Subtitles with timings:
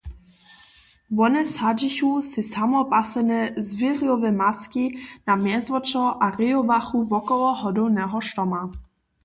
[1.17, 4.85] Wone sadźichu sej samopaslene zwěrjowe maski
[5.27, 8.61] na mjezwočo a rejowachu wokoło hodowneho štoma.